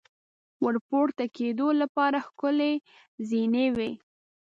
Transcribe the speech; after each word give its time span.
ور 0.63 0.75
پورته 0.87 1.23
کېدو 1.37 1.67
لپاره 1.81 2.17
ښکلې 2.27 2.71
زینې 3.29 3.65
وې. 3.75 3.91